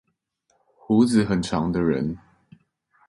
[0.87, 2.17] 鬍子很長的人